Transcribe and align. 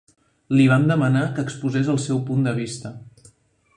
Li 0.53 0.63
van 0.71 0.87
demanar 0.91 1.27
que 1.35 1.45
exposés 1.49 1.91
el 1.97 2.03
seu 2.07 2.23
punt 2.31 2.49
de 2.51 2.55
vista. 2.65 2.93